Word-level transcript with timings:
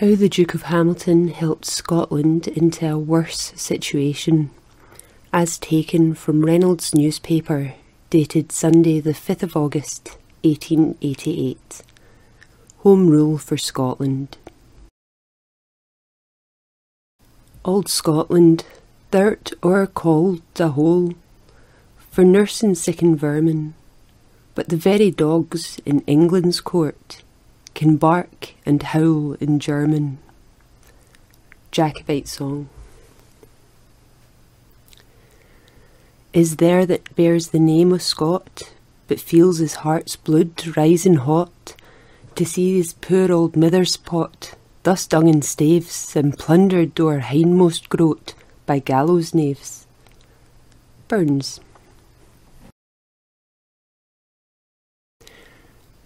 How 0.00 0.14
the 0.14 0.30
Duke 0.30 0.54
of 0.54 0.62
Hamilton 0.62 1.28
helped 1.28 1.66
Scotland 1.66 2.48
into 2.48 2.90
a 2.90 2.98
worse 2.98 3.52
situation, 3.54 4.48
as 5.30 5.58
taken 5.58 6.14
from 6.14 6.46
Reynolds' 6.46 6.94
newspaper, 6.94 7.74
dated 8.08 8.50
Sunday, 8.50 9.00
the 9.00 9.12
5th 9.12 9.42
of 9.42 9.58
August, 9.58 10.16
1888. 10.42 11.82
Home 12.78 13.10
Rule 13.10 13.36
for 13.36 13.58
Scotland. 13.58 14.38
Old 17.62 17.86
Scotland, 17.86 18.64
thou'rt 19.10 19.52
o'er 19.62 19.86
called 19.86 20.40
a 20.58 20.68
hole 20.68 21.12
for 22.10 22.24
nursing 22.24 22.74
sick 22.74 23.02
and 23.02 23.20
vermin, 23.20 23.74
but 24.54 24.70
the 24.70 24.76
very 24.76 25.10
dogs 25.10 25.78
in 25.84 26.00
England's 26.06 26.62
court 26.62 27.22
can 27.80 27.96
bark 27.96 28.52
and 28.66 28.82
howl 28.82 29.32
in 29.40 29.58
German. 29.58 30.18
Jacobite 31.70 32.28
Song. 32.28 32.68
Is 36.34 36.56
there 36.56 36.84
that 36.84 37.16
bears 37.16 37.48
the 37.48 37.58
name 37.58 37.90
of 37.90 38.02
Scot, 38.02 38.74
but 39.08 39.18
feels 39.18 39.60
his 39.60 39.76
heart's 39.76 40.14
blood 40.14 40.76
rising 40.76 41.14
hot 41.14 41.74
to 42.34 42.44
see 42.44 42.76
his 42.76 42.92
poor 42.92 43.32
old 43.32 43.56
mither's 43.56 43.96
pot 43.96 44.52
thus 44.82 45.06
dung 45.06 45.26
in 45.26 45.40
staves 45.40 46.14
and 46.14 46.36
plundered 46.36 47.00
o'er 47.00 47.20
hindmost 47.20 47.88
groat 47.88 48.34
by 48.66 48.78
gallows 48.78 49.32
knaves? 49.32 49.86
Burns. 51.08 51.60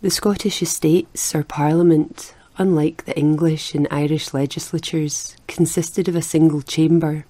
The 0.04 0.10
Scottish 0.10 0.60
Estates 0.60 1.34
or 1.34 1.44
Parliament, 1.44 2.34
unlike 2.58 3.06
the 3.06 3.18
English 3.18 3.74
and 3.74 3.88
Irish 3.90 4.34
legislatures, 4.34 5.34
consisted 5.48 6.08
of 6.08 6.14
a 6.14 6.20
single 6.20 6.60
chamber, 6.60 7.24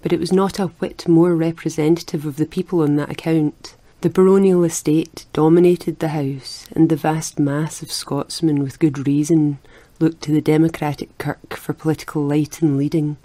but 0.00 0.10
it 0.10 0.18
was 0.18 0.32
not 0.32 0.58
a 0.58 0.68
whit 0.68 1.06
more 1.06 1.36
representative 1.36 2.24
of 2.24 2.36
the 2.36 2.46
people 2.46 2.80
on 2.80 2.96
that 2.96 3.10
account. 3.10 3.76
The 4.00 4.08
baronial 4.08 4.64
estate 4.64 5.26
dominated 5.34 5.98
the 5.98 6.08
House, 6.08 6.66
and 6.72 6.88
the 6.88 6.96
vast 6.96 7.38
mass 7.38 7.82
of 7.82 7.92
Scotsmen, 7.92 8.62
with 8.62 8.78
good 8.78 9.06
reason, 9.06 9.58
looked 9.98 10.22
to 10.22 10.32
the 10.32 10.40
democratic 10.40 11.18
kirk 11.18 11.52
for 11.54 11.74
political 11.74 12.22
light 12.22 12.62
and 12.62 12.78
leading, 12.78 13.18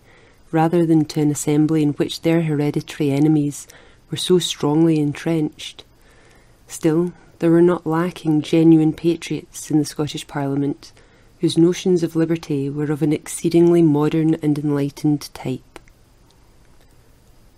rather 0.51 0.85
than 0.85 1.05
to 1.05 1.21
an 1.21 1.31
assembly 1.31 1.81
in 1.81 1.93
which 1.93 2.23
their 2.23 2.41
hereditary 2.41 3.11
enemies 3.11 3.69
were 4.11 4.17
so 4.17 4.37
strongly 4.37 4.99
entrenched. 4.99 5.85
Still, 6.67 7.13
there 7.39 7.51
were 7.51 7.61
not 7.61 7.85
lacking 7.85 8.41
genuine 8.41 8.93
patriots 8.93 9.69
in 9.69 9.77
the 9.77 9.85
Scottish 9.85 10.27
Parliament 10.27 10.91
whose 11.39 11.57
notions 11.57 12.01
of 12.01 12.15
liberty 12.15 12.69
were 12.69 12.91
of 12.91 13.01
an 13.01 13.13
exceedingly 13.13 13.81
modern 13.81 14.35
and 14.35 14.57
enlightened 14.57 15.33
type. 15.33 15.79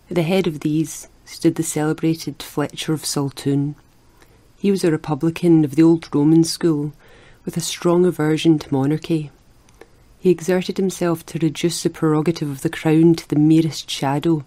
At 0.09 0.15
the 0.15 0.23
head 0.23 0.47
of 0.47 0.61
these 0.61 1.07
stood 1.25 1.55
the 1.55 1.63
celebrated 1.63 2.41
Fletcher 2.41 2.93
of 2.93 3.05
Saltoun. 3.05 3.75
He 4.57 4.71
was 4.71 4.83
a 4.83 4.91
republican 4.91 5.63
of 5.63 5.75
the 5.75 5.83
old 5.83 6.13
Roman 6.13 6.43
school, 6.43 6.93
with 7.45 7.55
a 7.55 7.61
strong 7.61 8.05
aversion 8.05 8.59
to 8.59 8.73
monarchy. 8.73 9.31
He 10.19 10.31
exerted 10.31 10.77
himself 10.77 11.25
to 11.27 11.39
reduce 11.39 11.83
the 11.83 11.89
prerogative 11.89 12.49
of 12.49 12.61
the 12.63 12.69
crown 12.69 13.15
to 13.15 13.29
the 13.29 13.37
merest 13.37 13.89
shadow, 13.89 14.43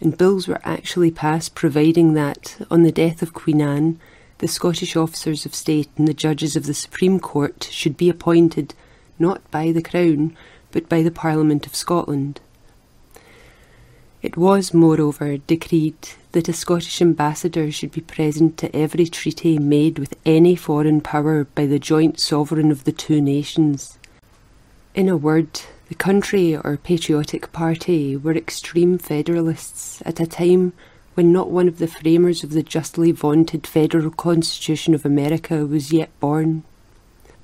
and 0.00 0.18
bills 0.18 0.48
were 0.48 0.60
actually 0.64 1.10
passed 1.10 1.54
providing 1.54 2.14
that, 2.14 2.58
on 2.70 2.82
the 2.82 2.92
death 2.92 3.22
of 3.22 3.32
Queen 3.32 3.62
Anne, 3.62 4.00
the 4.42 4.48
Scottish 4.48 4.96
officers 4.96 5.46
of 5.46 5.54
state 5.54 5.88
and 5.96 6.08
the 6.08 6.12
judges 6.12 6.56
of 6.56 6.66
the 6.66 6.74
Supreme 6.74 7.20
Court 7.20 7.68
should 7.70 7.96
be 7.96 8.10
appointed 8.10 8.74
not 9.16 9.48
by 9.52 9.70
the 9.70 9.80
Crown, 9.80 10.36
but 10.72 10.88
by 10.88 11.00
the 11.00 11.12
Parliament 11.12 11.64
of 11.64 11.76
Scotland. 11.76 12.40
It 14.20 14.36
was, 14.36 14.74
moreover, 14.74 15.36
decreed 15.36 15.94
that 16.32 16.48
a 16.48 16.52
Scottish 16.52 17.00
ambassador 17.00 17.70
should 17.70 17.92
be 17.92 18.00
present 18.00 18.58
to 18.58 18.74
every 18.74 19.06
treaty 19.06 19.60
made 19.60 20.00
with 20.00 20.16
any 20.26 20.56
foreign 20.56 21.00
power 21.00 21.44
by 21.44 21.66
the 21.66 21.78
joint 21.78 22.18
sovereign 22.18 22.72
of 22.72 22.82
the 22.82 22.90
two 22.90 23.20
nations. 23.20 23.96
In 24.92 25.08
a 25.08 25.16
word, 25.16 25.60
the 25.88 25.94
country 25.94 26.56
or 26.56 26.76
patriotic 26.78 27.52
party 27.52 28.16
were 28.16 28.34
extreme 28.34 28.98
federalists 28.98 30.02
at 30.04 30.18
a 30.18 30.26
time 30.26 30.72
when 31.14 31.32
not 31.32 31.50
one 31.50 31.68
of 31.68 31.78
the 31.78 31.86
framers 31.86 32.42
of 32.42 32.50
the 32.50 32.62
justly 32.62 33.12
vaunted 33.12 33.66
Federal 33.66 34.10
Constitution 34.10 34.94
of 34.94 35.04
America 35.04 35.66
was 35.66 35.92
yet 35.92 36.08
born, 36.20 36.62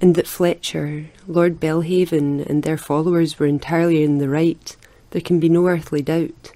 and 0.00 0.14
that 0.14 0.26
Fletcher, 0.26 1.06
Lord 1.26 1.60
Belhaven, 1.60 2.48
and 2.48 2.62
their 2.62 2.78
followers 2.78 3.38
were 3.38 3.46
entirely 3.46 4.02
in 4.02 4.18
the 4.18 4.28
right, 4.28 4.76
there 5.10 5.20
can 5.20 5.38
be 5.38 5.48
no 5.48 5.66
earthly 5.66 6.02
doubt. 6.02 6.52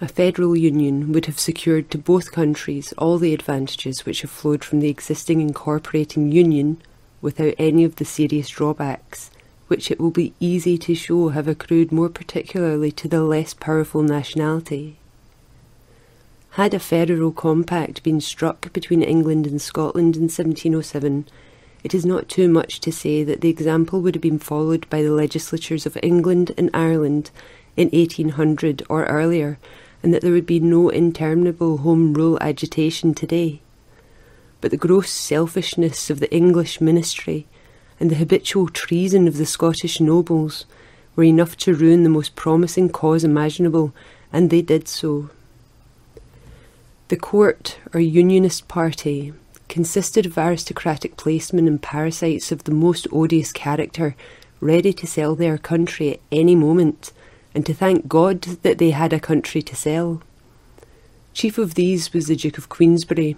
A 0.00 0.08
federal 0.08 0.56
union 0.56 1.12
would 1.12 1.26
have 1.26 1.38
secured 1.38 1.90
to 1.90 1.98
both 1.98 2.32
countries 2.32 2.92
all 2.98 3.18
the 3.18 3.32
advantages 3.32 4.04
which 4.04 4.22
have 4.22 4.30
flowed 4.30 4.64
from 4.64 4.80
the 4.80 4.88
existing 4.88 5.40
incorporating 5.40 6.32
union 6.32 6.80
without 7.22 7.54
any 7.58 7.84
of 7.84 7.96
the 7.96 8.04
serious 8.04 8.48
drawbacks, 8.48 9.30
which 9.68 9.90
it 9.90 10.00
will 10.00 10.10
be 10.10 10.34
easy 10.40 10.76
to 10.78 10.94
show 10.94 11.28
have 11.28 11.48
accrued 11.48 11.92
more 11.92 12.08
particularly 12.08 12.92
to 12.92 13.08
the 13.08 13.22
less 13.22 13.54
powerful 13.54 14.02
nationality. 14.02 14.98
Had 16.54 16.72
a 16.72 16.78
federal 16.78 17.32
compact 17.32 18.04
been 18.04 18.20
struck 18.20 18.72
between 18.72 19.02
England 19.02 19.44
and 19.44 19.60
Scotland 19.60 20.14
in 20.14 20.28
1707, 20.28 21.26
it 21.82 21.92
is 21.92 22.06
not 22.06 22.28
too 22.28 22.48
much 22.48 22.78
to 22.78 22.92
say 22.92 23.24
that 23.24 23.40
the 23.40 23.48
example 23.48 24.00
would 24.00 24.14
have 24.14 24.22
been 24.22 24.38
followed 24.38 24.88
by 24.88 25.02
the 25.02 25.10
legislatures 25.10 25.84
of 25.84 25.98
England 26.00 26.54
and 26.56 26.70
Ireland 26.72 27.32
in 27.76 27.88
1800 27.88 28.84
or 28.88 29.04
earlier, 29.06 29.58
and 30.00 30.14
that 30.14 30.22
there 30.22 30.30
would 30.30 30.46
be 30.46 30.60
no 30.60 30.90
interminable 30.90 31.78
Home 31.78 32.14
Rule 32.14 32.38
agitation 32.40 33.14
today. 33.14 33.60
But 34.60 34.70
the 34.70 34.76
gross 34.76 35.10
selfishness 35.10 36.08
of 36.08 36.20
the 36.20 36.32
English 36.32 36.80
ministry 36.80 37.48
and 37.98 38.12
the 38.12 38.22
habitual 38.22 38.68
treason 38.68 39.26
of 39.26 39.38
the 39.38 39.46
Scottish 39.46 39.98
nobles 39.98 40.66
were 41.16 41.24
enough 41.24 41.56
to 41.56 41.74
ruin 41.74 42.04
the 42.04 42.08
most 42.08 42.36
promising 42.36 42.90
cause 42.90 43.24
imaginable, 43.24 43.92
and 44.32 44.50
they 44.50 44.62
did 44.62 44.86
so. 44.86 45.30
The 47.08 47.16
court, 47.16 47.78
or 47.92 48.00
Unionist 48.00 48.66
party, 48.66 49.34
consisted 49.68 50.24
of 50.24 50.38
aristocratic 50.38 51.16
placemen 51.18 51.66
and 51.68 51.80
parasites 51.80 52.50
of 52.50 52.64
the 52.64 52.72
most 52.72 53.06
odious 53.12 53.52
character, 53.52 54.16
ready 54.60 54.92
to 54.94 55.06
sell 55.06 55.34
their 55.34 55.58
country 55.58 56.14
at 56.14 56.20
any 56.32 56.54
moment, 56.54 57.12
and 57.54 57.66
to 57.66 57.74
thank 57.74 58.08
God 58.08 58.40
that 58.62 58.78
they 58.78 58.92
had 58.92 59.12
a 59.12 59.20
country 59.20 59.60
to 59.60 59.76
sell. 59.76 60.22
Chief 61.34 61.58
of 61.58 61.74
these 61.74 62.12
was 62.14 62.28
the 62.28 62.36
Duke 62.36 62.56
of 62.56 62.70
Queensberry, 62.70 63.36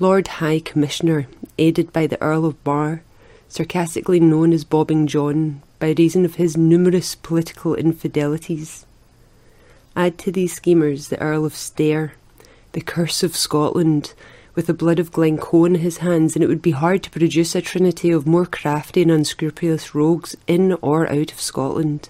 Lord 0.00 0.26
High 0.26 0.58
Commissioner, 0.58 1.28
aided 1.56 1.92
by 1.92 2.08
the 2.08 2.20
Earl 2.20 2.46
of 2.46 2.56
Mar, 2.66 3.02
sarcastically 3.48 4.18
known 4.18 4.52
as 4.52 4.64
Bobbing 4.64 5.06
John 5.06 5.62
by 5.78 5.94
reason 5.96 6.24
of 6.24 6.34
his 6.34 6.56
numerous 6.56 7.14
political 7.14 7.76
infidelities. 7.76 8.86
Add 9.94 10.18
to 10.18 10.32
these 10.32 10.52
schemers 10.52 11.08
the 11.08 11.20
Earl 11.20 11.44
of 11.44 11.54
Stair, 11.54 12.14
the 12.78 12.84
curse 12.84 13.24
of 13.24 13.34
Scotland, 13.34 14.14
with 14.54 14.68
the 14.68 14.72
blood 14.72 15.00
of 15.00 15.10
Glencoe 15.10 15.64
in 15.64 15.74
his 15.74 15.96
hands, 15.98 16.36
and 16.36 16.44
it 16.44 16.46
would 16.46 16.62
be 16.62 16.70
hard 16.70 17.02
to 17.02 17.10
produce 17.10 17.56
a 17.56 17.60
trinity 17.60 18.12
of 18.12 18.24
more 18.24 18.46
crafty 18.46 19.02
and 19.02 19.10
unscrupulous 19.10 19.96
rogues 19.96 20.36
in 20.46 20.74
or 20.74 21.10
out 21.10 21.32
of 21.32 21.40
Scotland. 21.40 22.08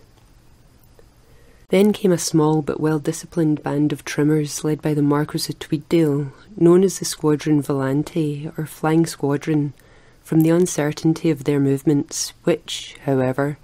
Then 1.70 1.94
came 1.94 2.12
a 2.12 2.18
small 2.18 2.60
but 2.60 2.80
well 2.80 2.98
disciplined 2.98 3.62
band 3.62 3.94
of 3.94 4.04
trimmers 4.04 4.62
led 4.62 4.82
by 4.82 4.92
the 4.92 5.00
Marquis 5.00 5.50
of 5.50 5.58
Tweeddale, 5.58 6.32
known 6.54 6.84
as 6.84 6.98
the 6.98 7.06
Squadron 7.06 7.62
Volante 7.62 8.52
or 8.58 8.66
Flying 8.66 9.06
Squadron, 9.06 9.72
from 10.22 10.42
the 10.42 10.50
uncertainty 10.50 11.30
of 11.30 11.44
their 11.44 11.60
movements, 11.60 12.34
which, 12.44 12.98
however, 13.06 13.56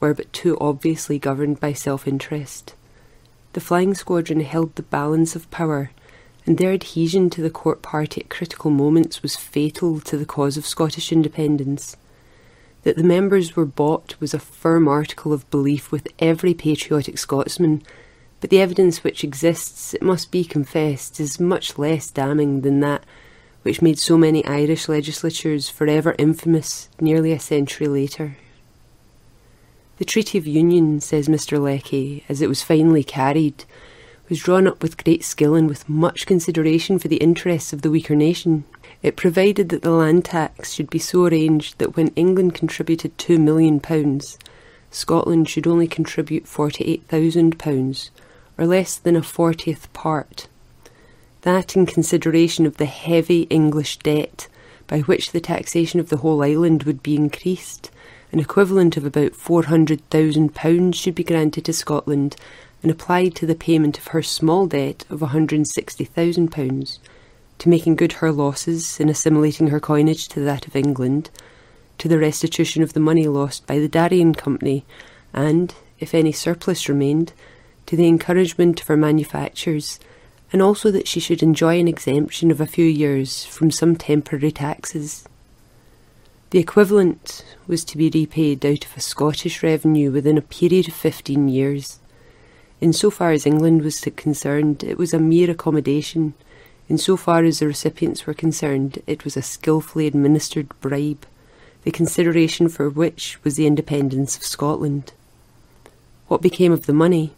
were 0.00 0.14
but 0.14 0.32
too 0.32 0.58
obviously 0.60 1.20
governed 1.20 1.60
by 1.60 1.72
self 1.72 2.08
interest. 2.08 2.74
The 3.52 3.60
Flying 3.60 3.94
Squadron 3.94 4.40
held 4.40 4.74
the 4.74 4.82
balance 4.82 5.36
of 5.36 5.48
power 5.52 5.92
and 6.46 6.58
their 6.58 6.72
adhesion 6.72 7.30
to 7.30 7.42
the 7.42 7.50
court 7.50 7.82
party 7.82 8.22
at 8.22 8.30
critical 8.30 8.70
moments 8.70 9.22
was 9.22 9.36
fatal 9.36 10.00
to 10.00 10.16
the 10.16 10.26
cause 10.26 10.56
of 10.56 10.66
Scottish 10.66 11.12
independence. 11.12 11.96
That 12.82 12.96
the 12.96 13.04
members 13.04 13.54
were 13.54 13.66
bought 13.66 14.18
was 14.20 14.32
a 14.32 14.38
firm 14.38 14.88
article 14.88 15.32
of 15.32 15.48
belief 15.50 15.92
with 15.92 16.08
every 16.18 16.54
patriotic 16.54 17.18
Scotsman, 17.18 17.82
but 18.40 18.50
the 18.50 18.60
evidence 18.60 19.04
which 19.04 19.22
exists, 19.22 19.92
it 19.92 20.02
must 20.02 20.30
be 20.30 20.44
confessed, 20.44 21.20
is 21.20 21.38
much 21.38 21.76
less 21.76 22.10
damning 22.10 22.62
than 22.62 22.80
that 22.80 23.04
which 23.62 23.82
made 23.82 23.98
so 23.98 24.16
many 24.16 24.44
Irish 24.46 24.88
legislatures 24.88 25.68
forever 25.68 26.14
infamous 26.18 26.88
nearly 27.00 27.32
a 27.32 27.38
century 27.38 27.86
later. 27.86 28.36
The 29.98 30.04
Treaty 30.06 30.38
of 30.38 30.46
Union, 30.46 31.00
says 31.00 31.28
Mr. 31.28 31.60
Lecky, 31.60 32.24
as 32.28 32.40
it 32.40 32.48
was 32.48 32.62
finally 32.62 33.04
carried, 33.04 33.64
was 34.30 34.38
drawn 34.40 34.66
up 34.66 34.80
with 34.82 35.02
great 35.02 35.24
skill 35.24 35.54
and 35.54 35.68
with 35.68 35.88
much 35.88 36.24
consideration 36.24 36.98
for 36.98 37.08
the 37.08 37.16
interests 37.16 37.72
of 37.72 37.82
the 37.82 37.90
weaker 37.90 38.14
nation. 38.14 38.64
It 39.02 39.16
provided 39.16 39.68
that 39.70 39.82
the 39.82 39.90
land 39.90 40.24
tax 40.24 40.72
should 40.72 40.88
be 40.88 41.00
so 41.00 41.26
arranged 41.26 41.78
that 41.78 41.96
when 41.96 42.08
England 42.14 42.54
contributed 42.54 43.18
£2 43.18 43.38
million, 43.40 43.80
Scotland 44.90 45.48
should 45.48 45.66
only 45.66 45.88
contribute 45.88 46.44
£48,000, 46.44 48.10
or 48.56 48.66
less 48.66 48.96
than 48.96 49.16
a 49.16 49.22
fortieth 49.22 49.92
part. 49.92 50.46
That 51.42 51.74
in 51.74 51.86
consideration 51.86 52.66
of 52.66 52.76
the 52.76 52.86
heavy 52.86 53.42
English 53.50 53.96
debt 53.98 54.46
by 54.86 55.00
which 55.00 55.32
the 55.32 55.40
taxation 55.40 55.98
of 55.98 56.08
the 56.08 56.18
whole 56.18 56.42
island 56.42 56.84
would 56.84 57.02
be 57.02 57.16
increased, 57.16 57.90
an 58.32 58.38
equivalent 58.38 58.96
of 58.96 59.04
about 59.04 59.32
£400,000 59.32 60.94
should 60.94 61.14
be 61.14 61.24
granted 61.24 61.64
to 61.64 61.72
Scotland 61.72 62.36
and 62.82 62.90
applied 62.90 63.34
to 63.34 63.46
the 63.46 63.54
payment 63.54 63.98
of 63.98 64.08
her 64.08 64.22
small 64.22 64.66
debt 64.66 65.04
of 65.10 65.20
£160,000, 65.20 66.98
to 67.58 67.68
making 67.68 67.94
good 67.94 68.12
her 68.14 68.32
losses 68.32 68.98
in 68.98 69.08
assimilating 69.08 69.66
her 69.68 69.80
coinage 69.80 70.28
to 70.28 70.40
that 70.40 70.66
of 70.66 70.74
England, 70.74 71.30
to 71.98 72.08
the 72.08 72.18
restitution 72.18 72.82
of 72.82 72.94
the 72.94 73.00
money 73.00 73.28
lost 73.28 73.66
by 73.66 73.78
the 73.78 73.88
Darien 73.88 74.34
Company, 74.34 74.84
and, 75.34 75.74
if 75.98 76.14
any 76.14 76.32
surplus 76.32 76.88
remained, 76.88 77.32
to 77.86 77.96
the 77.96 78.08
encouragement 78.08 78.80
of 78.80 78.86
her 78.86 78.96
manufactures, 78.96 80.00
and 80.52 80.62
also 80.62 80.90
that 80.90 81.06
she 81.06 81.20
should 81.20 81.42
enjoy 81.42 81.78
an 81.78 81.86
exemption 81.86 82.50
of 82.50 82.60
a 82.60 82.66
few 82.66 82.84
years 82.84 83.44
from 83.44 83.70
some 83.70 83.94
temporary 83.94 84.50
taxes. 84.50 85.28
The 86.50 86.58
equivalent 86.58 87.44
was 87.68 87.84
to 87.84 87.96
be 87.96 88.10
repaid 88.10 88.66
out 88.66 88.84
of 88.84 88.96
a 88.96 89.00
Scottish 89.00 89.62
revenue 89.62 90.10
within 90.10 90.36
a 90.36 90.42
period 90.42 90.88
of 90.88 90.94
fifteen 90.94 91.48
years. 91.48 91.99
In 92.80 92.92
so 92.94 93.10
far 93.10 93.32
as 93.32 93.44
England 93.44 93.82
was 93.82 94.00
concerned, 94.16 94.82
it 94.82 94.96
was 94.96 95.12
a 95.12 95.18
mere 95.18 95.50
accommodation. 95.50 96.32
In 96.88 96.96
so 96.96 97.14
far 97.16 97.44
as 97.44 97.58
the 97.58 97.66
recipients 97.66 98.26
were 98.26 98.32
concerned, 98.32 99.02
it 99.06 99.22
was 99.22 99.36
a 99.36 99.42
skilfully 99.42 100.06
administered 100.06 100.68
bribe, 100.80 101.26
the 101.82 101.90
consideration 101.90 102.70
for 102.70 102.88
which 102.88 103.38
was 103.44 103.56
the 103.56 103.66
independence 103.66 104.34
of 104.36 104.44
Scotland. 104.44 105.12
What 106.28 106.40
became 106.40 106.72
of 106.72 106.86
the 106.86 106.94
money? 106.94 107.34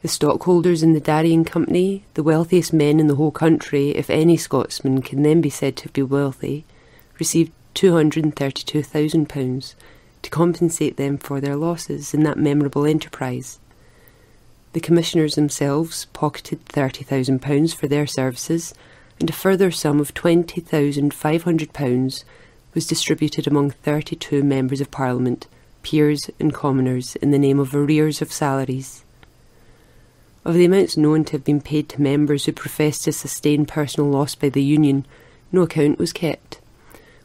The 0.00 0.08
stockholders 0.08 0.82
in 0.82 0.94
the 0.94 1.00
Darien 1.00 1.44
Company, 1.44 2.04
the 2.14 2.22
wealthiest 2.22 2.72
men 2.72 2.98
in 3.00 3.06
the 3.06 3.16
whole 3.16 3.30
country, 3.30 3.90
if 3.90 4.08
any 4.08 4.38
Scotsman 4.38 5.02
can 5.02 5.22
then 5.22 5.42
be 5.42 5.50
said 5.50 5.76
to 5.76 5.90
be 5.90 6.02
wealthy, 6.02 6.64
received 7.18 7.52
£232,000 7.74 9.74
to 10.22 10.30
compensate 10.30 10.96
them 10.96 11.18
for 11.18 11.38
their 11.40 11.56
losses 11.56 12.14
in 12.14 12.22
that 12.22 12.38
memorable 12.38 12.86
enterprise. 12.86 13.58
The 14.74 14.80
commissioners 14.80 15.36
themselves 15.36 16.06
pocketed 16.12 16.66
£30,000 16.66 17.74
for 17.76 17.86
their 17.86 18.08
services, 18.08 18.74
and 19.20 19.30
a 19.30 19.32
further 19.32 19.70
sum 19.70 20.00
of 20.00 20.14
£20,500 20.14 22.24
was 22.74 22.86
distributed 22.88 23.46
among 23.46 23.70
32 23.70 24.42
members 24.42 24.80
of 24.80 24.90
Parliament, 24.90 25.46
peers, 25.84 26.28
and 26.40 26.52
commoners 26.52 27.14
in 27.16 27.30
the 27.30 27.38
name 27.38 27.60
of 27.60 27.72
arrears 27.72 28.20
of 28.20 28.32
salaries. 28.32 29.04
Of 30.44 30.54
the 30.54 30.64
amounts 30.64 30.96
known 30.96 31.24
to 31.26 31.34
have 31.34 31.44
been 31.44 31.60
paid 31.60 31.88
to 31.90 32.02
members 32.02 32.46
who 32.46 32.52
professed 32.52 33.04
to 33.04 33.12
sustain 33.12 33.66
personal 33.66 34.10
loss 34.10 34.34
by 34.34 34.48
the 34.48 34.60
Union, 34.60 35.06
no 35.52 35.62
account 35.62 36.00
was 36.00 36.12
kept. 36.12 36.58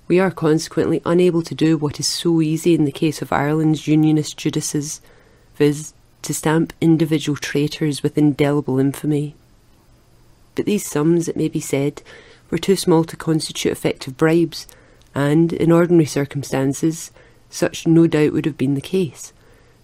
We 0.07 0.19
are 0.19 0.29
consequently 0.29 1.01
unable 1.03 1.41
to 1.41 1.55
do 1.55 1.79
what 1.79 1.99
is 1.99 2.05
so 2.05 2.41
easy 2.41 2.75
in 2.75 2.85
the 2.85 2.91
case 2.91 3.23
of 3.23 3.33
Ireland's 3.33 3.87
Unionist 3.87 4.37
Judases, 4.37 5.01
viz., 5.55 5.95
to 6.21 6.33
stamp 6.33 6.73
individual 6.81 7.35
traitors 7.35 8.03
with 8.03 8.17
indelible 8.17 8.79
infamy. 8.79 9.35
But 10.55 10.65
these 10.65 10.85
sums, 10.85 11.27
it 11.27 11.37
may 11.37 11.47
be 11.47 11.59
said, 11.59 12.01
were 12.49 12.57
too 12.57 12.75
small 12.75 13.03
to 13.05 13.15
constitute 13.15 13.71
effective 13.71 14.17
bribes, 14.17 14.67
and, 15.15 15.53
in 15.53 15.71
ordinary 15.71 16.05
circumstances, 16.05 17.11
such 17.49 17.87
no 17.87 18.07
doubt 18.07 18.33
would 18.33 18.45
have 18.45 18.57
been 18.57 18.75
the 18.75 18.81
case. 18.81 19.33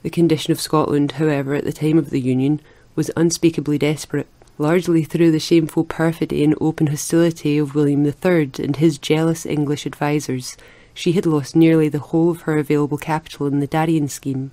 The 0.03 0.09
condition 0.09 0.51
of 0.51 0.61
Scotland, 0.61 1.13
however, 1.13 1.55
at 1.55 1.63
the 1.63 1.73
time 1.73 1.97
of 1.97 2.09
the 2.09 2.21
Union, 2.21 2.59
was 2.95 3.11
unspeakably 3.15 3.77
desperate, 3.77 4.27
largely 4.57 5.03
through 5.03 5.31
the 5.31 5.39
shameful 5.39 5.83
perfidy 5.83 6.43
and 6.43 6.55
open 6.61 6.87
hostility 6.87 7.57
of 7.57 7.75
William 7.75 8.05
III 8.05 8.51
and 8.59 8.75
his 8.75 8.97
jealous 8.97 9.45
English 9.45 9.85
advisers. 9.85 10.55
She 10.93 11.13
had 11.13 11.25
lost 11.25 11.55
nearly 11.55 11.89
the 11.89 11.99
whole 11.99 12.31
of 12.31 12.41
her 12.41 12.57
available 12.57 12.97
capital 12.97 13.47
in 13.47 13.59
the 13.59 13.67
Darien 13.67 14.07
scheme, 14.07 14.51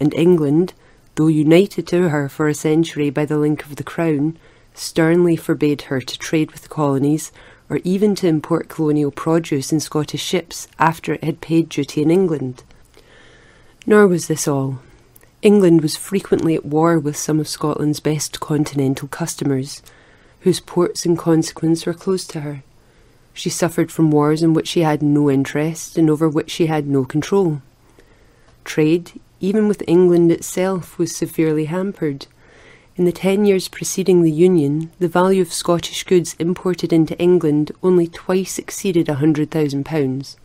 and 0.00 0.12
England, 0.14 0.74
though 1.14 1.26
united 1.26 1.86
to 1.88 2.08
her 2.08 2.28
for 2.28 2.48
a 2.48 2.54
century 2.54 3.10
by 3.10 3.24
the 3.24 3.38
link 3.38 3.64
of 3.64 3.76
the 3.76 3.84
crown, 3.84 4.38
sternly 4.74 5.36
forbade 5.36 5.82
her 5.82 6.00
to 6.00 6.18
trade 6.18 6.50
with 6.52 6.62
the 6.62 6.68
colonies 6.68 7.32
or 7.68 7.80
even 7.84 8.14
to 8.14 8.26
import 8.26 8.68
colonial 8.68 9.10
produce 9.10 9.72
in 9.72 9.80
Scottish 9.80 10.22
ships 10.22 10.68
after 10.78 11.14
it 11.14 11.24
had 11.24 11.40
paid 11.40 11.68
duty 11.68 12.02
in 12.02 12.10
England. 12.10 12.62
Nor 13.86 14.06
was 14.06 14.28
this 14.28 14.46
all. 14.46 14.80
England 15.40 15.80
was 15.80 15.96
frequently 15.96 16.54
at 16.54 16.64
war 16.64 16.98
with 16.98 17.16
some 17.16 17.40
of 17.40 17.48
Scotland's 17.48 17.98
best 17.98 18.40
continental 18.40 19.08
customers, 19.08 19.82
whose 20.40 20.60
ports 20.60 21.04
in 21.04 21.16
consequence 21.16 21.86
were 21.86 21.94
closed 21.94 22.30
to 22.30 22.40
her. 22.40 22.62
She 23.32 23.50
suffered 23.50 23.90
from 23.90 24.10
wars 24.10 24.42
in 24.42 24.52
which 24.52 24.68
she 24.68 24.80
had 24.82 25.02
no 25.02 25.30
interest 25.30 25.96
and 25.96 26.10
over 26.10 26.28
which 26.28 26.50
she 26.50 26.66
had 26.66 26.86
no 26.86 27.04
control. 27.04 27.62
Trade, 28.64 29.12
even 29.42 29.68
with 29.68 29.82
England 29.86 30.32
itself, 30.32 30.98
was 30.98 31.14
severely 31.14 31.66
hampered. 31.66 32.26
In 32.96 33.04
the 33.04 33.12
ten 33.12 33.44
years 33.44 33.68
preceding 33.68 34.22
the 34.22 34.30
Union, 34.30 34.90
the 34.98 35.08
value 35.08 35.42
of 35.42 35.52
Scottish 35.52 36.04
goods 36.04 36.36
imported 36.38 36.92
into 36.92 37.18
England 37.18 37.72
only 37.82 38.06
twice 38.06 38.58
exceeded 38.58 39.08
a 39.08 39.16
£100,000. 39.16 40.36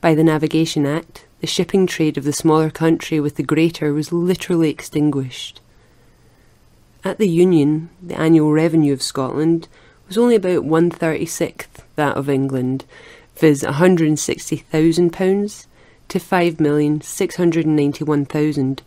By 0.00 0.14
the 0.14 0.24
Navigation 0.24 0.86
Act, 0.86 1.26
the 1.40 1.46
shipping 1.46 1.86
trade 1.86 2.16
of 2.16 2.24
the 2.24 2.32
smaller 2.32 2.70
country 2.70 3.20
with 3.20 3.36
the 3.36 3.42
greater 3.42 3.92
was 3.92 4.12
literally 4.12 4.70
extinguished. 4.70 5.60
At 7.04 7.18
the 7.18 7.28
Union, 7.28 7.90
the 8.00 8.18
annual 8.18 8.52
revenue 8.52 8.92
of 8.92 9.02
Scotland 9.02 9.68
was 10.08 10.16
only 10.16 10.36
about 10.36 10.64
one 10.64 10.90
thirty 10.90 11.26
sixth 11.26 11.84
that 11.96 12.16
of 12.16 12.30
England, 12.30 12.84
viz. 13.36 13.62
£160,000 13.62 15.66
to 16.12 16.18
5,691,000. 16.18 18.80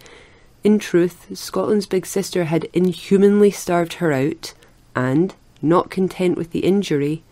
In 0.63 0.77
truth, 0.77 1.35
Scotland's 1.35 1.87
big 1.87 2.05
sister 2.05 2.43
had 2.45 2.69
inhumanly 2.71 3.49
starved 3.49 3.93
her 3.93 4.13
out 4.13 4.53
and, 4.95 5.33
not 5.59 5.89
content 5.89 6.37
with 6.37 6.51
the 6.51 6.59
injury, 6.59 7.23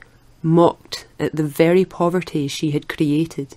mocked 0.41 1.05
at 1.19 1.35
the 1.35 1.43
very 1.43 1.85
poverty 1.85 2.47
she 2.47 2.71
had 2.71 2.89
created. 2.89 3.55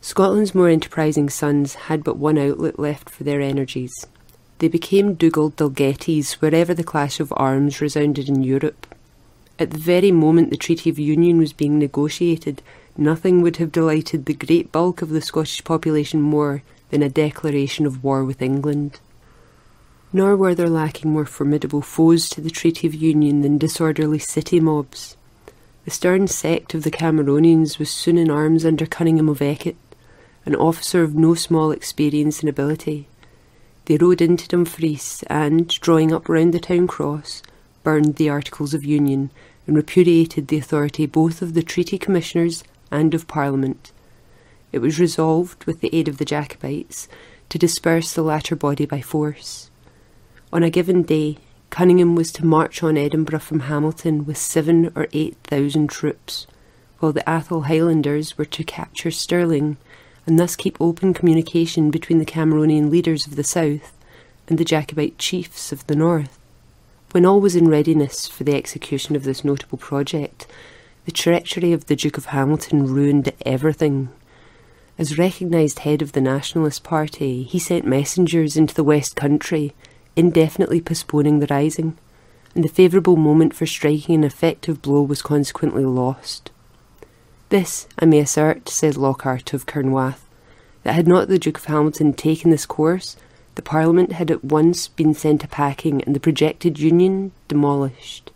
Scotland's 0.00 0.54
more 0.54 0.70
enterprising 0.70 1.28
sons 1.28 1.74
had 1.74 2.02
but 2.02 2.16
one 2.16 2.38
outlet 2.38 2.78
left 2.78 3.10
for 3.10 3.22
their 3.22 3.42
energies. 3.42 4.06
They 4.60 4.68
became 4.68 5.14
Dugald 5.14 5.56
Dalgettys 5.56 6.40
wherever 6.40 6.72
the 6.72 6.82
clash 6.82 7.20
of 7.20 7.34
arms 7.36 7.82
resounded 7.82 8.30
in 8.30 8.42
Europe. 8.42 8.86
At 9.58 9.72
the 9.72 9.78
very 9.78 10.10
moment 10.10 10.48
the 10.48 10.56
Treaty 10.56 10.88
of 10.88 10.98
Union 10.98 11.36
was 11.36 11.52
being 11.52 11.78
negotiated, 11.78 12.62
Nothing 12.98 13.42
would 13.42 13.58
have 13.58 13.72
delighted 13.72 14.24
the 14.24 14.32
great 14.32 14.72
bulk 14.72 15.02
of 15.02 15.10
the 15.10 15.20
Scottish 15.20 15.62
population 15.64 16.22
more 16.22 16.62
than 16.88 17.02
a 17.02 17.10
declaration 17.10 17.84
of 17.84 18.02
war 18.02 18.24
with 18.24 18.40
England. 18.40 19.00
Nor 20.14 20.34
were 20.34 20.54
there 20.54 20.70
lacking 20.70 21.10
more 21.10 21.26
formidable 21.26 21.82
foes 21.82 22.28
to 22.30 22.40
the 22.40 22.48
Treaty 22.48 22.86
of 22.86 22.94
Union 22.94 23.42
than 23.42 23.58
disorderly 23.58 24.18
city 24.18 24.60
mobs. 24.60 25.14
The 25.84 25.90
stern 25.90 26.26
sect 26.26 26.72
of 26.72 26.84
the 26.84 26.90
Cameronians 26.90 27.78
was 27.78 27.90
soon 27.90 28.16
in 28.16 28.30
arms 28.30 28.64
under 28.64 28.86
Cunningham 28.86 29.28
of 29.28 29.42
Eckett, 29.42 29.76
an 30.46 30.54
officer 30.56 31.02
of 31.02 31.14
no 31.14 31.34
small 31.34 31.72
experience 31.72 32.40
and 32.40 32.48
ability. 32.48 33.08
They 33.84 33.98
rode 33.98 34.22
into 34.22 34.48
Dumfries 34.48 35.22
and, 35.26 35.68
drawing 35.68 36.12
up 36.12 36.30
round 36.30 36.54
the 36.54 36.60
town 36.60 36.86
cross, 36.86 37.42
burned 37.82 38.16
the 38.16 38.30
Articles 38.30 38.72
of 38.72 38.84
Union 38.84 39.30
and 39.66 39.76
repudiated 39.76 40.48
the 40.48 40.56
authority 40.56 41.04
both 41.04 41.42
of 41.42 41.52
the 41.52 41.62
Treaty 41.62 41.98
Commissioners 41.98 42.64
and 42.90 43.14
of 43.14 43.28
Parliament. 43.28 43.92
It 44.72 44.78
was 44.78 45.00
resolved, 45.00 45.64
with 45.64 45.80
the 45.80 45.94
aid 45.94 46.08
of 46.08 46.18
the 46.18 46.24
Jacobites, 46.24 47.08
to 47.48 47.58
disperse 47.58 48.12
the 48.12 48.22
latter 48.22 48.56
body 48.56 48.86
by 48.86 49.00
force. 49.00 49.70
On 50.52 50.62
a 50.62 50.70
given 50.70 51.02
day, 51.02 51.38
Cunningham 51.70 52.14
was 52.14 52.32
to 52.32 52.46
march 52.46 52.82
on 52.82 52.96
Edinburgh 52.96 53.40
from 53.40 53.60
Hamilton 53.60 54.24
with 54.24 54.38
seven 54.38 54.92
or 54.94 55.08
eight 55.12 55.36
thousand 55.44 55.90
troops, 55.90 56.46
while 56.98 57.12
the 57.12 57.28
Athol 57.28 57.62
Highlanders 57.62 58.38
were 58.38 58.44
to 58.46 58.64
capture 58.64 59.10
Stirling 59.10 59.76
and 60.26 60.38
thus 60.38 60.56
keep 60.56 60.80
open 60.80 61.14
communication 61.14 61.90
between 61.90 62.18
the 62.18 62.24
Cameronian 62.24 62.90
leaders 62.90 63.26
of 63.26 63.36
the 63.36 63.44
south 63.44 63.92
and 64.48 64.58
the 64.58 64.64
Jacobite 64.64 65.18
chiefs 65.18 65.72
of 65.72 65.86
the 65.86 65.96
north. 65.96 66.38
When 67.12 67.24
all 67.24 67.40
was 67.40 67.56
in 67.56 67.68
readiness 67.68 68.26
for 68.26 68.44
the 68.44 68.54
execution 68.54 69.14
of 69.16 69.24
this 69.24 69.44
notable 69.44 69.78
project, 69.78 70.46
the 71.06 71.12
treachery 71.12 71.72
of 71.72 71.86
the 71.86 71.94
Duke 71.94 72.18
of 72.18 72.26
Hamilton 72.26 72.84
ruined 72.84 73.32
everything. 73.46 74.08
As 74.98 75.16
recognised 75.16 75.78
head 75.80 76.02
of 76.02 76.12
the 76.12 76.20
Nationalist 76.20 76.82
Party, 76.82 77.44
he 77.44 77.60
sent 77.60 77.86
messengers 77.86 78.56
into 78.56 78.74
the 78.74 78.82
West 78.82 79.14
Country, 79.14 79.72
indefinitely 80.16 80.80
postponing 80.80 81.38
the 81.38 81.46
rising, 81.48 81.96
and 82.56 82.64
the 82.64 82.68
favourable 82.68 83.14
moment 83.14 83.54
for 83.54 83.66
striking 83.66 84.16
an 84.16 84.24
effective 84.24 84.82
blow 84.82 85.00
was 85.00 85.22
consequently 85.22 85.84
lost. 85.84 86.50
This, 87.50 87.86
I 88.00 88.04
may 88.04 88.18
assert, 88.18 88.68
said 88.68 88.96
Lockhart 88.96 89.52
of 89.52 89.64
Carnwath, 89.64 90.24
that 90.82 90.96
had 90.96 91.06
not 91.06 91.28
the 91.28 91.38
Duke 91.38 91.58
of 91.58 91.66
Hamilton 91.66 92.14
taken 92.14 92.50
this 92.50 92.66
course, 92.66 93.16
the 93.54 93.62
Parliament 93.62 94.12
had 94.12 94.32
at 94.32 94.44
once 94.44 94.88
been 94.88 95.14
sent 95.14 95.44
a 95.44 95.48
packing 95.48 96.02
and 96.02 96.16
the 96.16 96.20
projected 96.20 96.80
union 96.80 97.30
demolished. 97.46 98.32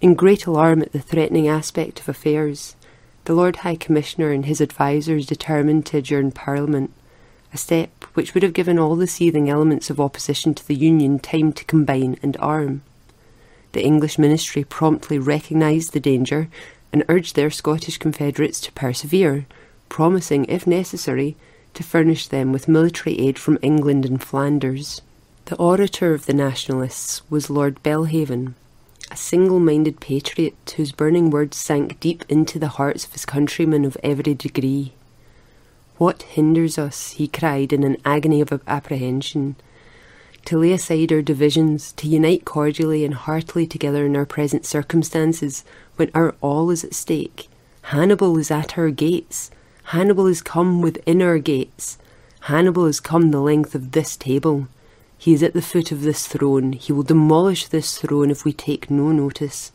In 0.00 0.14
great 0.14 0.46
alarm 0.46 0.80
at 0.80 0.92
the 0.92 0.98
threatening 0.98 1.46
aspect 1.46 2.00
of 2.00 2.08
affairs, 2.08 2.74
the 3.26 3.34
Lord 3.34 3.56
High 3.56 3.76
Commissioner 3.76 4.30
and 4.30 4.46
his 4.46 4.62
advisers 4.62 5.26
determined 5.26 5.84
to 5.86 5.98
adjourn 5.98 6.32
Parliament, 6.32 6.90
a 7.52 7.58
step 7.58 7.90
which 8.14 8.32
would 8.32 8.42
have 8.42 8.54
given 8.54 8.78
all 8.78 8.96
the 8.96 9.06
seething 9.06 9.50
elements 9.50 9.90
of 9.90 10.00
opposition 10.00 10.54
to 10.54 10.66
the 10.66 10.74
Union 10.74 11.18
time 11.18 11.52
to 11.52 11.66
combine 11.66 12.16
and 12.22 12.34
arm. 12.38 12.80
The 13.72 13.84
English 13.84 14.18
ministry 14.18 14.64
promptly 14.64 15.18
recognised 15.18 15.92
the 15.92 16.00
danger 16.00 16.48
and 16.94 17.04
urged 17.10 17.36
their 17.36 17.50
Scottish 17.50 17.98
confederates 17.98 18.58
to 18.62 18.72
persevere, 18.72 19.44
promising, 19.90 20.46
if 20.46 20.66
necessary, 20.66 21.36
to 21.74 21.82
furnish 21.82 22.26
them 22.26 22.52
with 22.52 22.68
military 22.68 23.18
aid 23.18 23.38
from 23.38 23.58
England 23.60 24.06
and 24.06 24.22
Flanders. 24.22 25.02
The 25.44 25.56
orator 25.56 26.14
of 26.14 26.24
the 26.24 26.32
Nationalists 26.32 27.20
was 27.28 27.50
Lord 27.50 27.82
Belhaven, 27.82 28.54
a 29.10 29.16
single 29.16 29.58
minded 29.58 30.00
patriot 30.00 30.74
whose 30.76 30.92
burning 30.92 31.30
words 31.30 31.56
sank 31.56 31.98
deep 32.00 32.24
into 32.28 32.58
the 32.58 32.68
hearts 32.68 33.04
of 33.04 33.12
his 33.12 33.24
countrymen 33.24 33.84
of 33.84 33.96
every 34.02 34.34
degree. 34.34 34.92
What 35.98 36.22
hinders 36.22 36.78
us, 36.78 37.10
he 37.12 37.28
cried 37.28 37.72
in 37.72 37.82
an 37.82 37.96
agony 38.04 38.40
of 38.40 38.52
apprehension, 38.66 39.56
to 40.46 40.58
lay 40.58 40.72
aside 40.72 41.12
our 41.12 41.22
divisions, 41.22 41.92
to 41.92 42.08
unite 42.08 42.44
cordially 42.44 43.04
and 43.04 43.14
heartily 43.14 43.66
together 43.66 44.06
in 44.06 44.16
our 44.16 44.24
present 44.24 44.64
circumstances, 44.64 45.64
when 45.96 46.10
our 46.14 46.34
all 46.40 46.70
is 46.70 46.84
at 46.84 46.94
stake? 46.94 47.48
Hannibal 47.82 48.38
is 48.38 48.50
at 48.50 48.78
our 48.78 48.90
gates. 48.90 49.50
Hannibal 49.84 50.26
is 50.26 50.40
come 50.40 50.80
within 50.80 51.20
our 51.20 51.38
gates. 51.38 51.98
Hannibal 52.42 52.86
is 52.86 53.00
come 53.00 53.30
the 53.30 53.40
length 53.40 53.74
of 53.74 53.92
this 53.92 54.16
table. 54.16 54.68
He 55.20 55.34
is 55.34 55.42
at 55.42 55.52
the 55.52 55.60
foot 55.60 55.92
of 55.92 56.00
this 56.00 56.26
throne. 56.26 56.72
He 56.72 56.94
will 56.94 57.02
demolish 57.02 57.68
this 57.68 57.98
throne 57.98 58.30
if 58.30 58.46
we 58.46 58.54
take 58.54 58.90
no 58.90 59.12
notice. 59.12 59.70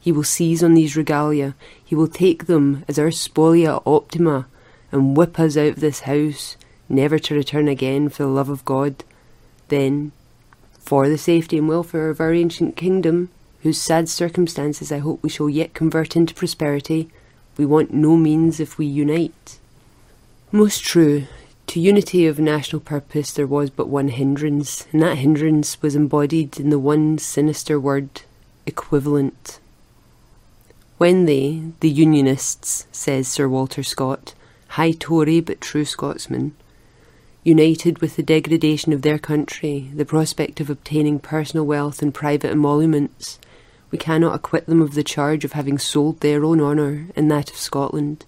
He 0.00 0.10
will 0.10 0.24
seize 0.24 0.60
on 0.60 0.74
these 0.74 0.96
regalia. 0.96 1.54
He 1.84 1.94
will 1.94 2.08
take 2.08 2.46
them 2.46 2.84
as 2.88 2.98
our 2.98 3.12
spolia 3.12 3.80
optima 3.86 4.48
and 4.90 5.16
whip 5.16 5.38
us 5.38 5.56
out 5.56 5.68
of 5.68 5.80
this 5.80 6.00
house, 6.00 6.56
never 6.88 7.20
to 7.20 7.34
return 7.36 7.68
again 7.68 8.08
for 8.08 8.24
the 8.24 8.28
love 8.28 8.48
of 8.48 8.64
God. 8.64 9.04
Then, 9.68 10.10
for 10.80 11.08
the 11.08 11.16
safety 11.16 11.58
and 11.58 11.68
welfare 11.68 12.10
of 12.10 12.20
our 12.20 12.34
ancient 12.34 12.74
kingdom, 12.74 13.28
whose 13.62 13.80
sad 13.80 14.08
circumstances 14.08 14.90
I 14.90 14.98
hope 14.98 15.22
we 15.22 15.28
shall 15.28 15.48
yet 15.48 15.74
convert 15.74 16.16
into 16.16 16.34
prosperity, 16.34 17.08
we 17.56 17.64
want 17.64 17.94
no 17.94 18.16
means 18.16 18.58
if 18.58 18.78
we 18.78 18.86
unite. 18.86 19.60
Most 20.50 20.82
true. 20.82 21.28
To 21.68 21.80
unity 21.80 22.26
of 22.26 22.38
national 22.38 22.80
purpose 22.80 23.32
there 23.32 23.46
was 23.46 23.70
but 23.70 23.88
one 23.88 24.08
hindrance, 24.08 24.86
and 24.92 25.02
that 25.02 25.18
hindrance 25.18 25.80
was 25.80 25.96
embodied 25.96 26.60
in 26.60 26.70
the 26.70 26.78
one 26.78 27.18
sinister 27.18 27.80
word 27.80 28.22
equivalent. 28.66 29.58
When 30.98 31.24
they, 31.24 31.62
the 31.80 31.90
Unionists, 31.90 32.86
says 32.92 33.26
Sir 33.26 33.48
Walter 33.48 33.82
Scott, 33.82 34.34
high 34.68 34.92
Tory 34.92 35.40
but 35.40 35.60
true 35.60 35.84
Scotsman, 35.84 36.54
united 37.42 37.98
with 37.98 38.16
the 38.16 38.22
degradation 38.22 38.92
of 38.92 39.02
their 39.02 39.18
country, 39.18 39.90
the 39.94 40.04
prospect 40.04 40.60
of 40.60 40.70
obtaining 40.70 41.18
personal 41.18 41.66
wealth 41.66 42.02
and 42.02 42.14
private 42.14 42.50
emoluments, 42.50 43.38
we 43.90 43.98
cannot 43.98 44.34
acquit 44.34 44.66
them 44.66 44.80
of 44.80 44.94
the 44.94 45.02
charge 45.02 45.44
of 45.44 45.52
having 45.52 45.78
sold 45.78 46.20
their 46.20 46.44
own 46.44 46.60
honour 46.60 47.08
and 47.16 47.30
that 47.30 47.50
of 47.50 47.56
Scotland. 47.56 48.24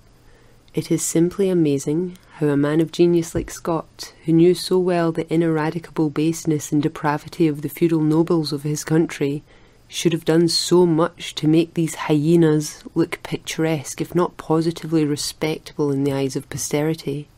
It 0.74 0.90
is 0.90 1.04
simply 1.04 1.48
amazing 1.48 2.18
how 2.38 2.48
a 2.48 2.56
man 2.56 2.80
of 2.80 2.90
genius 2.90 3.32
like 3.32 3.48
Scott, 3.48 4.12
who 4.24 4.32
knew 4.32 4.54
so 4.54 4.76
well 4.76 5.12
the 5.12 5.32
ineradicable 5.32 6.10
baseness 6.10 6.72
and 6.72 6.82
depravity 6.82 7.46
of 7.46 7.62
the 7.62 7.68
feudal 7.68 8.00
nobles 8.00 8.52
of 8.52 8.64
his 8.64 8.82
country, 8.82 9.44
should 9.86 10.12
have 10.12 10.24
done 10.24 10.48
so 10.48 10.84
much 10.84 11.36
to 11.36 11.46
make 11.46 11.74
these 11.74 11.94
hyenas 11.94 12.82
look 12.92 13.20
picturesque, 13.22 14.00
if 14.00 14.16
not 14.16 14.36
positively 14.36 15.04
respectable 15.04 15.92
in 15.92 16.02
the 16.02 16.12
eyes 16.12 16.34
of 16.34 16.50
posterity. 16.50 17.28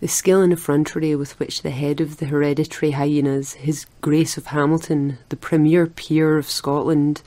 The 0.00 0.08
skill 0.08 0.40
and 0.40 0.54
effrontery 0.54 1.14
with 1.14 1.38
which 1.38 1.60
the 1.60 1.72
head 1.72 2.00
of 2.00 2.16
the 2.16 2.26
hereditary 2.26 2.92
hyenas, 2.92 3.52
His 3.52 3.84
Grace 4.00 4.38
of 4.38 4.46
Hamilton, 4.46 5.18
the 5.28 5.36
premier 5.36 5.86
peer 5.86 6.38
of 6.38 6.48
Scotland, 6.48 7.20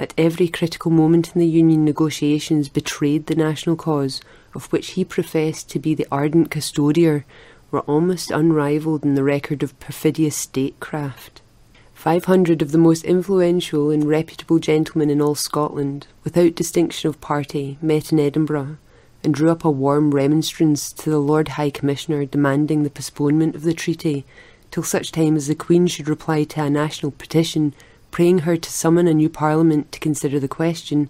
at 0.00 0.14
every 0.16 0.48
critical 0.48 0.90
moment 0.90 1.34
in 1.34 1.40
the 1.40 1.46
Union 1.46 1.84
negotiations 1.84 2.70
betrayed 2.70 3.26
the 3.26 3.34
national 3.34 3.76
cause, 3.76 4.22
of 4.54 4.64
which 4.72 4.92
he 4.92 5.04
professed 5.04 5.68
to 5.68 5.78
be 5.78 5.94
the 5.94 6.06
ardent 6.10 6.50
custodier, 6.50 7.24
were 7.70 7.80
almost 7.80 8.30
unrivalled 8.30 9.04
in 9.04 9.14
the 9.14 9.22
record 9.22 9.62
of 9.62 9.78
perfidious 9.78 10.34
statecraft. 10.34 11.42
Five 11.92 12.24
hundred 12.24 12.62
of 12.62 12.72
the 12.72 12.78
most 12.78 13.04
influential 13.04 13.90
and 13.90 14.04
reputable 14.08 14.58
gentlemen 14.58 15.10
in 15.10 15.20
all 15.20 15.34
Scotland, 15.34 16.06
without 16.24 16.54
distinction 16.54 17.10
of 17.10 17.20
party, 17.20 17.76
met 17.82 18.10
in 18.10 18.18
Edinburgh 18.18 18.78
and 19.22 19.34
drew 19.34 19.50
up 19.50 19.66
a 19.66 19.70
warm 19.70 20.12
remonstrance 20.12 20.92
to 20.94 21.10
the 21.10 21.18
Lord 21.18 21.48
High 21.48 21.68
Commissioner 21.68 22.24
demanding 22.24 22.84
the 22.84 22.90
postponement 22.90 23.54
of 23.54 23.64
the 23.64 23.74
treaty 23.74 24.24
till 24.70 24.82
such 24.82 25.12
time 25.12 25.36
as 25.36 25.46
the 25.46 25.54
Queen 25.54 25.86
should 25.86 26.08
reply 26.08 26.44
to 26.44 26.64
a 26.64 26.70
national 26.70 27.12
petition 27.12 27.74
praying 28.10 28.40
her 28.40 28.56
to 28.56 28.70
summon 28.70 29.06
a 29.06 29.14
new 29.14 29.28
Parliament 29.28 29.92
to 29.92 30.00
consider 30.00 30.40
the 30.40 30.48
question, 30.48 31.08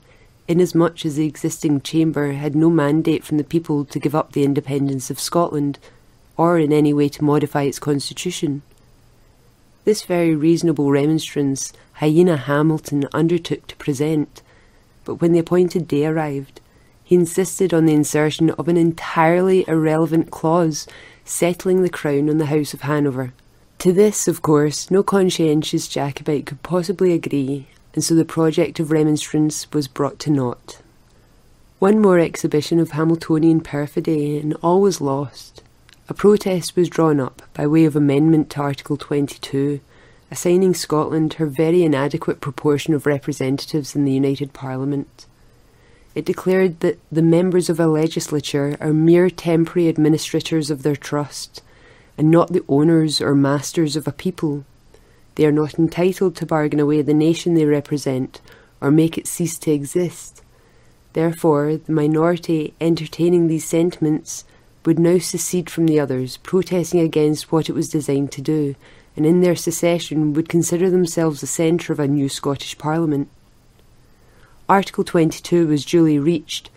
inasmuch 0.48 1.04
as 1.06 1.16
the 1.16 1.26
existing 1.26 1.80
Chamber 1.80 2.32
had 2.32 2.54
no 2.54 2.70
mandate 2.70 3.24
from 3.24 3.38
the 3.38 3.44
people 3.44 3.84
to 3.86 3.98
give 3.98 4.14
up 4.14 4.32
the 4.32 4.44
independence 4.44 5.10
of 5.10 5.20
Scotland, 5.20 5.78
or 6.36 6.58
in 6.58 6.72
any 6.72 6.92
way 6.92 7.08
to 7.08 7.24
modify 7.24 7.62
its 7.62 7.78
constitution. 7.78 8.62
This 9.84 10.02
very 10.02 10.34
reasonable 10.34 10.90
remonstrance 10.90 11.72
Hyena 11.94 12.36
Hamilton 12.36 13.08
undertook 13.12 13.66
to 13.66 13.76
present, 13.76 14.42
but 15.04 15.16
when 15.16 15.32
the 15.32 15.38
appointed 15.38 15.88
day 15.88 16.06
arrived, 16.06 16.60
he 17.02 17.14
insisted 17.14 17.74
on 17.74 17.86
the 17.86 17.94
insertion 17.94 18.50
of 18.50 18.68
an 18.68 18.76
entirely 18.76 19.64
irrelevant 19.66 20.30
clause 20.30 20.86
settling 21.24 21.82
the 21.82 21.90
crown 21.90 22.28
on 22.28 22.38
the 22.38 22.46
House 22.46 22.72
of 22.72 22.82
Hanover. 22.82 23.32
To 23.80 23.94
this, 23.94 24.28
of 24.28 24.42
course, 24.42 24.90
no 24.90 25.02
conscientious 25.02 25.88
Jacobite 25.88 26.44
could 26.44 26.62
possibly 26.62 27.14
agree, 27.14 27.66
and 27.94 28.04
so 28.04 28.14
the 28.14 28.26
project 28.26 28.78
of 28.78 28.90
remonstrance 28.90 29.72
was 29.72 29.88
brought 29.88 30.18
to 30.18 30.30
naught. 30.30 30.82
One 31.78 31.98
more 31.98 32.18
exhibition 32.18 32.78
of 32.78 32.90
Hamiltonian 32.90 33.62
perfidy, 33.62 34.38
and 34.38 34.52
all 34.62 34.82
was 34.82 35.00
lost. 35.00 35.62
A 36.10 36.12
protest 36.12 36.76
was 36.76 36.90
drawn 36.90 37.20
up 37.20 37.40
by 37.54 37.66
way 37.66 37.86
of 37.86 37.96
amendment 37.96 38.50
to 38.50 38.60
Article 38.60 38.98
22, 38.98 39.80
assigning 40.30 40.74
Scotland 40.74 41.34
her 41.34 41.46
very 41.46 41.82
inadequate 41.82 42.42
proportion 42.42 42.92
of 42.92 43.06
representatives 43.06 43.96
in 43.96 44.04
the 44.04 44.12
United 44.12 44.52
Parliament. 44.52 45.24
It 46.14 46.26
declared 46.26 46.80
that 46.80 46.98
the 47.10 47.22
members 47.22 47.70
of 47.70 47.80
a 47.80 47.86
legislature 47.86 48.76
are 48.78 48.92
mere 48.92 49.30
temporary 49.30 49.88
administrators 49.88 50.70
of 50.70 50.82
their 50.82 50.96
trust, 50.96 51.62
and 52.20 52.30
not 52.30 52.52
the 52.52 52.62
owners 52.68 53.18
or 53.22 53.34
masters 53.34 53.96
of 53.96 54.06
a 54.06 54.12
people. 54.12 54.62
They 55.36 55.46
are 55.46 55.50
not 55.50 55.78
entitled 55.78 56.36
to 56.36 56.44
bargain 56.44 56.78
away 56.78 57.00
the 57.00 57.14
nation 57.14 57.54
they 57.54 57.64
represent 57.64 58.42
or 58.78 58.90
make 58.90 59.16
it 59.16 59.26
cease 59.26 59.56
to 59.60 59.70
exist. 59.70 60.42
Therefore, 61.14 61.78
the 61.78 61.92
minority 61.92 62.74
entertaining 62.78 63.48
these 63.48 63.64
sentiments 63.64 64.44
would 64.84 64.98
now 64.98 65.16
secede 65.16 65.70
from 65.70 65.86
the 65.86 65.98
others, 65.98 66.36
protesting 66.36 67.00
against 67.00 67.50
what 67.50 67.70
it 67.70 67.74
was 67.74 67.88
designed 67.88 68.32
to 68.32 68.42
do, 68.42 68.74
and 69.16 69.24
in 69.24 69.40
their 69.40 69.56
secession 69.56 70.34
would 70.34 70.50
consider 70.50 70.90
themselves 70.90 71.40
the 71.40 71.46
centre 71.46 71.90
of 71.90 72.00
a 72.00 72.06
new 72.06 72.28
Scottish 72.28 72.76
Parliament. 72.76 73.30
Article 74.68 75.04
22 75.04 75.68
was 75.68 75.86
duly 75.86 76.18
reached, 76.18 76.68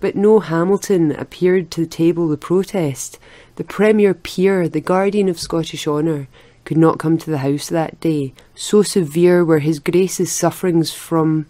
but 0.00 0.14
no 0.14 0.40
Hamilton 0.40 1.12
appeared 1.12 1.70
to 1.72 1.86
table 1.86 2.28
the 2.28 2.36
protest. 2.36 3.18
The 3.56 3.64
Premier 3.64 4.14
Peer, 4.14 4.68
the 4.68 4.80
guardian 4.80 5.28
of 5.28 5.40
Scottish 5.40 5.86
honour, 5.86 6.28
could 6.64 6.76
not 6.76 6.98
come 6.98 7.18
to 7.18 7.30
the 7.30 7.38
House 7.38 7.68
that 7.68 7.98
day, 8.00 8.32
so 8.54 8.82
severe 8.82 9.44
were 9.44 9.60
His 9.60 9.78
Grace's 9.78 10.30
sufferings 10.30 10.92
from 10.92 11.46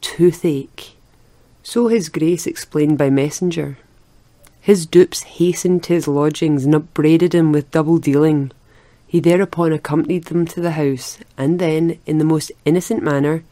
toothache. 0.00 0.96
So 1.62 1.88
His 1.88 2.08
Grace 2.08 2.46
explained 2.46 2.98
by 2.98 3.10
messenger. 3.10 3.78
His 4.66 4.84
dupes 4.84 5.22
hastened 5.22 5.84
to 5.84 5.92
his 5.92 6.08
lodgings 6.08 6.64
and 6.64 6.74
upbraided 6.74 7.36
him 7.36 7.52
with 7.52 7.70
double 7.70 7.98
dealing. 7.98 8.50
He 9.06 9.20
thereupon 9.20 9.72
accompanied 9.72 10.24
them 10.24 10.44
to 10.46 10.60
the 10.60 10.72
house, 10.72 11.18
and 11.38 11.60
then, 11.60 12.00
in 12.04 12.18
the 12.18 12.24
most 12.24 12.50
innocent 12.64 13.00
manner, 13.00 13.44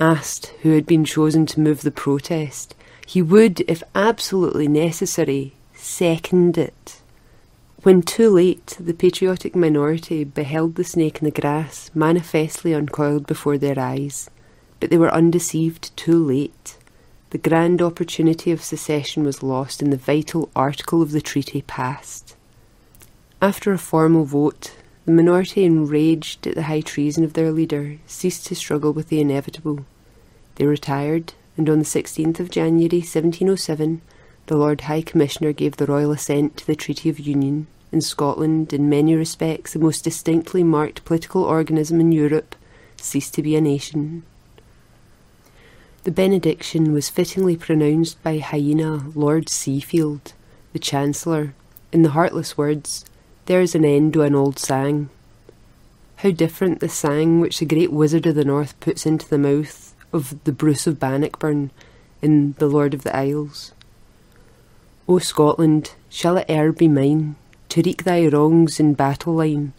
asked 0.00 0.46
who 0.62 0.70
had 0.70 0.86
been 0.86 1.04
chosen 1.04 1.46
to 1.46 1.60
move 1.60 1.82
the 1.82 1.92
protest, 1.92 2.74
he 3.12 3.20
would, 3.20 3.58
if 3.66 3.82
absolutely 3.92 4.68
necessary, 4.68 5.52
second 5.74 6.56
it. 6.56 7.00
When 7.82 8.02
too 8.02 8.30
late, 8.30 8.76
the 8.78 8.94
patriotic 8.94 9.56
minority 9.56 10.22
beheld 10.22 10.76
the 10.76 10.84
snake 10.84 11.18
in 11.18 11.24
the 11.24 11.40
grass 11.40 11.90
manifestly 11.92 12.72
uncoiled 12.72 13.26
before 13.26 13.58
their 13.58 13.80
eyes, 13.80 14.30
but 14.78 14.90
they 14.90 14.96
were 14.96 15.12
undeceived 15.12 15.90
too 15.96 16.24
late. 16.24 16.76
the 17.30 17.38
grand 17.38 17.80
opportunity 17.80 18.50
of 18.50 18.62
secession 18.62 19.24
was 19.24 19.42
lost 19.42 19.80
and 19.80 19.92
the 19.92 19.96
vital 19.96 20.50
article 20.54 21.00
of 21.00 21.12
the 21.12 21.20
treaty 21.20 21.62
passed. 21.62 22.36
After 23.40 23.72
a 23.72 23.78
formal 23.78 24.24
vote, 24.24 24.76
the 25.04 25.12
minority, 25.12 25.64
enraged 25.64 26.46
at 26.46 26.54
the 26.56 26.64
high 26.64 26.82
treason 26.82 27.24
of 27.24 27.32
their 27.32 27.50
leader, 27.50 27.98
ceased 28.06 28.46
to 28.46 28.54
struggle 28.54 28.92
with 28.92 29.08
the 29.08 29.20
inevitable. 29.20 29.86
They 30.56 30.66
retired, 30.66 31.32
and 31.56 31.68
on 31.68 31.78
the 31.78 31.84
16th 31.84 32.40
of 32.40 32.50
January 32.50 32.98
1707, 32.98 34.00
the 34.46 34.56
Lord 34.56 34.82
High 34.82 35.02
Commissioner 35.02 35.52
gave 35.52 35.76
the 35.76 35.86
royal 35.86 36.12
assent 36.12 36.56
to 36.56 36.66
the 36.66 36.74
Treaty 36.74 37.08
of 37.08 37.18
Union, 37.18 37.66
and 37.92 38.02
Scotland, 38.02 38.72
in 38.72 38.88
many 38.88 39.14
respects 39.14 39.72
the 39.72 39.78
most 39.78 40.04
distinctly 40.04 40.62
marked 40.62 41.04
political 41.04 41.44
organism 41.44 42.00
in 42.00 42.12
Europe, 42.12 42.54
ceased 42.96 43.34
to 43.34 43.42
be 43.42 43.56
a 43.56 43.60
nation. 43.60 44.22
The 46.04 46.10
benediction 46.10 46.92
was 46.92 47.10
fittingly 47.10 47.56
pronounced 47.56 48.22
by 48.22 48.38
Hyena 48.38 49.10
Lord 49.14 49.46
Seafield, 49.46 50.32
the 50.72 50.78
Chancellor, 50.78 51.54
in 51.92 52.02
the 52.02 52.10
heartless 52.10 52.56
words, 52.56 53.04
There's 53.46 53.74
an 53.74 53.84
end 53.84 54.12
to 54.14 54.22
an 54.22 54.34
old 54.34 54.58
sang. 54.58 55.10
How 56.16 56.30
different 56.30 56.80
the 56.80 56.88
sang 56.88 57.40
which 57.40 57.58
the 57.58 57.66
great 57.66 57.92
wizard 57.92 58.26
of 58.26 58.34
the 58.34 58.44
north 58.44 58.78
puts 58.80 59.06
into 59.06 59.28
the 59.28 59.38
mouth 59.38 59.89
of 60.12 60.42
the 60.44 60.52
Bruce 60.52 60.86
of 60.86 60.98
Bannockburn 60.98 61.70
in 62.22 62.54
The 62.58 62.66
Lord 62.66 62.94
of 62.94 63.02
the 63.02 63.14
Isles. 63.14 63.72
O 65.08 65.18
Scotland, 65.18 65.94
shall 66.08 66.36
it 66.36 66.48
e'er 66.48 66.72
be 66.72 66.88
mine 66.88 67.36
to 67.70 67.82
wreak 67.82 68.04
thy 68.04 68.26
wrongs 68.26 68.78
in 68.78 68.94
battle 68.94 69.34
line, 69.34 69.72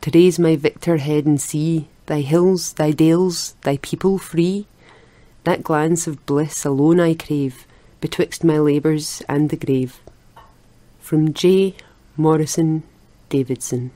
to 0.00 0.10
raise 0.12 0.38
my 0.38 0.56
victor 0.56 0.98
head 0.98 1.26
and 1.26 1.40
see 1.40 1.88
thy 2.06 2.20
hills, 2.20 2.74
thy 2.74 2.90
dales, 2.90 3.54
thy 3.62 3.78
people 3.78 4.18
free? 4.18 4.66
That 5.44 5.62
glance 5.62 6.06
of 6.06 6.24
bliss 6.26 6.64
alone 6.64 7.00
I 7.00 7.14
crave 7.14 7.66
betwixt 8.00 8.44
my 8.44 8.58
labours 8.58 9.22
and 9.28 9.50
the 9.50 9.56
grave. 9.56 10.00
From 11.00 11.32
J. 11.32 11.74
Morrison 12.16 12.82
Davidson. 13.28 13.90